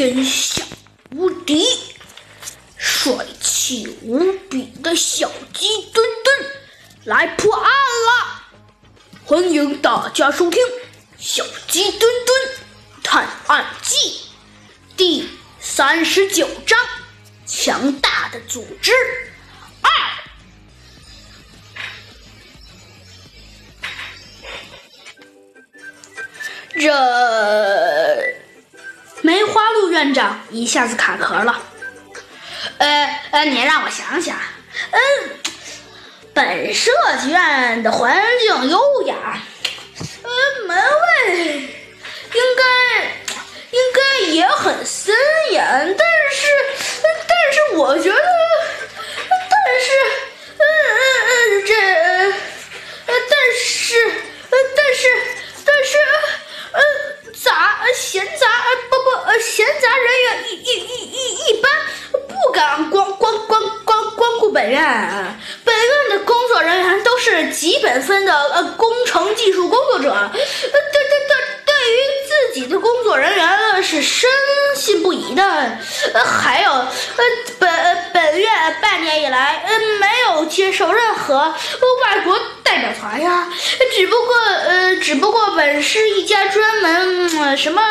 [0.00, 0.64] 天下
[1.10, 1.62] 无敌、
[2.78, 6.50] 帅气无比的小鸡墩墩
[7.04, 8.42] 来破案了！
[9.26, 10.62] 欢迎大家收听
[11.18, 12.38] 《小鸡墩墩
[13.02, 13.94] 探案记》
[14.96, 15.28] 第
[15.60, 16.78] 三十九章：
[17.44, 18.92] 强大的组织
[19.82, 19.90] 二。
[26.80, 26.90] 这
[30.00, 31.60] 院长一下子卡壳了。
[32.78, 34.34] 呃呃，你让我想想。
[34.92, 34.98] 嗯，
[36.32, 39.14] 本设计院的环境优雅。
[40.24, 40.82] 嗯，门
[41.28, 42.64] 卫应该
[43.72, 45.14] 应该也很森
[45.50, 46.46] 严，但是
[47.28, 48.18] 但是我觉得，
[49.28, 49.90] 但是
[50.56, 50.64] 嗯
[51.28, 51.30] 嗯
[51.60, 51.74] 嗯这
[53.06, 54.08] 呃但是
[54.48, 55.02] 呃但是
[55.66, 55.98] 但是
[56.72, 56.80] 呃
[57.34, 58.46] 杂闲杂
[58.88, 61.16] 不不闲杂人员一一一一
[61.50, 61.70] 一般
[62.28, 64.78] 不敢光光光光光顾本院，
[65.64, 70.70] 本院的工作人员都是几本分的呃工程技术工作者，呃对对
[71.28, 71.96] 对对于
[72.28, 74.28] 自己的工作人员是深
[74.76, 75.42] 信不疑的，
[76.12, 76.86] 呃还有呃
[77.58, 83.48] 本本院半年以来呃没有接受任何外国代表团呀，
[83.96, 84.36] 只不过
[85.00, 87.82] 只不过本是一家专门、什么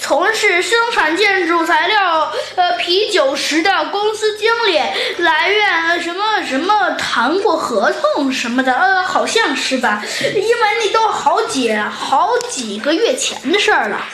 [0.00, 4.78] 从事生产建筑材料呃啤酒时的公司经理
[5.18, 14.06] 来院什么什么谈过合同什么的，呃好像是吧，因为那都好几好几个月前的事儿了。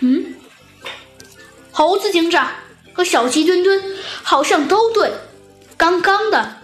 [0.00, 0.34] 嗯，
[1.70, 2.50] 猴子警长
[2.92, 3.82] 和小鸡墩墩
[4.22, 5.12] 好像都对
[5.76, 6.56] 刚刚的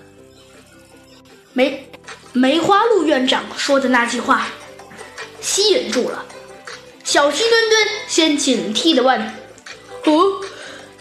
[1.53, 1.89] 没
[2.33, 4.47] 梅花鹿院长说的那句话
[5.41, 6.25] 吸引住了。
[7.03, 9.20] 小鸡墩墩先警惕地问
[10.06, 10.41] ：“哦，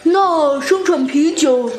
[0.02, 1.70] 那生产啤酒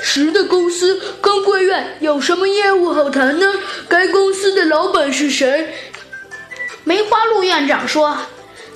[0.00, 3.52] 石的公司跟贵院有什么业务好谈呢？
[3.88, 5.74] 该公司的老板是谁？”
[6.84, 8.16] 梅花鹿院长说：“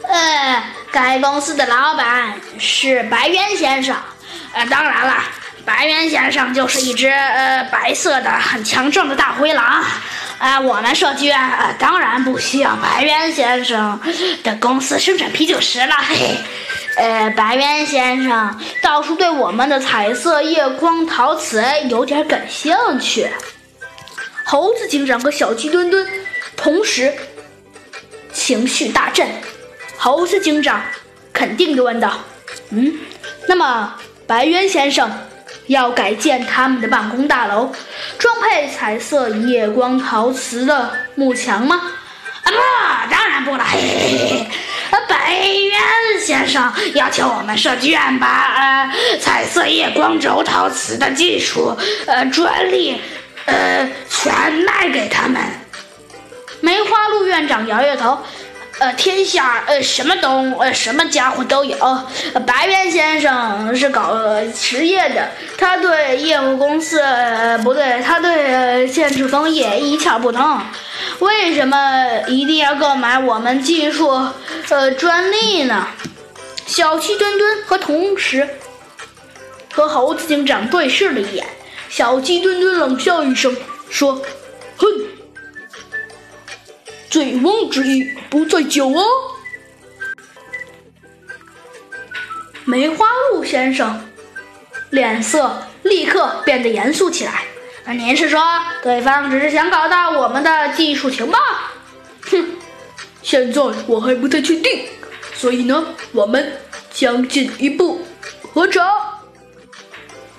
[0.02, 3.96] 呃，该公司的老板是白渊先生。
[4.52, 5.22] 呃，当然了，
[5.64, 9.84] 白渊先生就是一只呃白色的很强壮的大灰狼。
[10.38, 14.00] 啊、我们设计院、呃、当然不需要白渊先生
[14.42, 15.94] 的公司生产啤酒石了。
[15.98, 16.38] 嘿嘿，
[16.96, 23.28] 呃，白渊先生倒是对我们的彩色夜光陶瓷有点感兴趣。”
[24.44, 26.08] 猴子警长和小鸡墩墩
[26.56, 27.12] 同时
[28.32, 29.28] 情绪大振。
[29.98, 30.82] 猴子警长
[31.34, 32.18] 肯定地问道
[32.72, 32.94] ：“嗯，
[33.46, 33.94] 那么
[34.26, 35.12] 白渊先生
[35.70, 37.72] 要改建他们的办公大楼，
[38.18, 41.80] 装配彩色夜光陶瓷的幕墙吗
[42.42, 42.50] ？”“啊，
[43.06, 43.64] 不，当然不了。
[43.64, 44.48] 嘿嘿嘿”
[45.08, 45.80] 白渊
[46.20, 51.76] 先生要求我们设计院把呃彩色夜光轴陶瓷的技术
[52.06, 53.00] 呃专利
[53.46, 55.40] 呃全卖给他们。
[56.60, 58.18] 梅花鹿院长摇摇头。
[58.80, 61.76] 呃，天下呃什么东呃什么家伙都有。
[61.76, 64.16] 呃、白渊先生是搞、
[64.56, 70.58] 实业的，他对业务公司、呃、不对，他对、建筑工业一窍不通。
[71.18, 71.76] 为什么
[72.28, 74.08] 一定要购买我们技术
[74.70, 75.86] 呃专利呢？
[76.66, 78.48] 小鸡墩墩和同时
[79.74, 81.46] 和猴子警长对视了一眼，
[81.90, 83.54] 小鸡墩墩冷笑一声
[83.90, 84.22] 说
[84.78, 84.88] ：“哼。”
[87.10, 89.04] 醉翁之意不在酒哦。
[92.64, 94.08] 梅花鹿先生
[94.90, 97.42] 脸色立刻变得严肃起来。
[97.92, 98.40] 您是说
[98.84, 101.38] 对方只是想搞到我们的技术情报？
[102.30, 102.46] 哼，
[103.22, 104.86] 现在我还不太确定，
[105.34, 106.52] 所以呢，我们
[106.92, 108.06] 将进一步
[108.54, 108.88] 核查。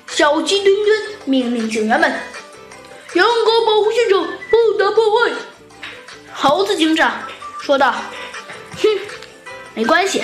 [0.08, 2.10] 小鸡墩墩命令警员们
[3.14, 3.91] 严格保护，
[6.42, 7.22] 猴子警长
[7.62, 7.94] 说道
[8.82, 8.88] ：“哼，
[9.76, 10.24] 没关系，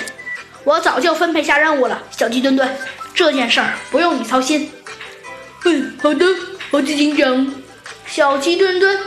[0.64, 2.02] 我早就分配下任务了。
[2.10, 2.76] 小鸡墩墩，
[3.14, 4.68] 这件事儿不用你操心。”
[5.64, 6.26] 嗯，好的，
[6.72, 7.54] 猴子警长。
[8.04, 8.98] 小鸡墩墩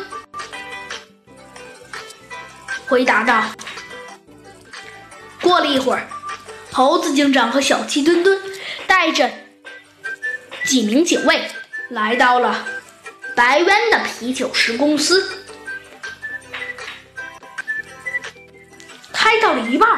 [2.87, 3.43] 回答道。
[5.41, 6.07] 过了一会儿，
[6.71, 8.39] 猴子警长和小鸡墩墩
[8.87, 9.29] 带着
[10.63, 11.45] 几名警卫
[11.89, 12.65] 来到了
[13.35, 15.40] 白渊的啤酒石公司。
[19.31, 19.89] 开到了一半，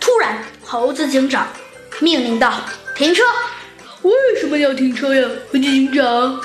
[0.00, 1.48] 突然，猴子警长
[1.98, 2.54] 命令道
[2.94, 3.24] ：“停车！”
[4.02, 6.40] 为什么要停车呀，猴子警长？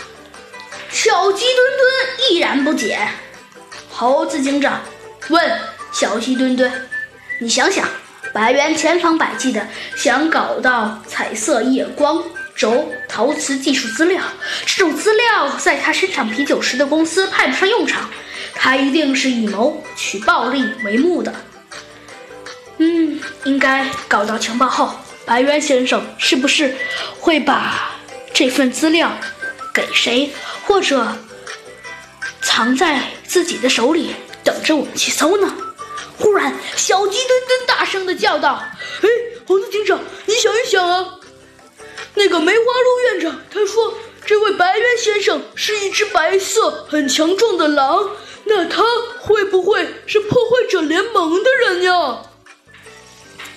[0.90, 2.98] 小鸡墩墩依然不解。
[3.92, 4.82] 猴子警长
[5.30, 5.60] 问
[5.94, 6.90] 小鸡墩墩
[7.40, 7.88] ：“你想想，
[8.34, 12.24] 白猿千方百计的想搞到彩色夜光
[12.56, 14.24] 轴陶瓷技术资料，
[14.66, 18.10] 这种资料在他生产啤酒时的公司派不上用场，
[18.56, 21.32] 他一定是以谋取暴利为目的。
[23.48, 24.92] 应该搞到情报后，
[25.26, 26.76] 白渊先生是不是
[27.18, 27.96] 会把
[28.34, 29.10] 这份资料
[29.74, 30.30] 给谁，
[30.66, 31.16] 或者
[32.42, 34.14] 藏在自己的手里，
[34.44, 35.56] 等着我们去搜呢？
[36.20, 38.62] 忽然，小鸡墩墩大声的叫道
[39.02, 39.08] ：“哎，
[39.48, 41.06] 猴子警长，你想一想啊，
[42.16, 43.94] 那个梅花鹿院长他说，
[44.26, 48.10] 这位白渊先生是一只白色、很强壮的狼，
[48.44, 48.84] 那他
[49.22, 51.94] 会不会是破坏者联盟的人呀？”